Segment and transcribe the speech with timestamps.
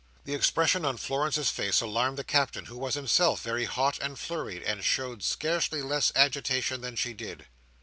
[0.23, 4.63] The expression on Florence's face alarmed the Captain, who was himself very hot and flurried,
[4.63, 7.45] and showed scarcely less agitation than she did.